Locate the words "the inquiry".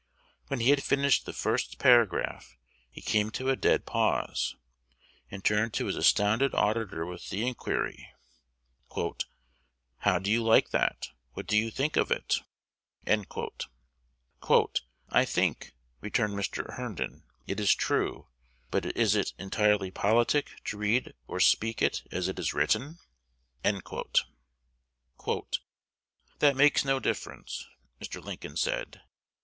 7.29-8.11